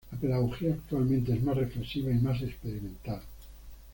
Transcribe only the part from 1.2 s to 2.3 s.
es más reflexiva y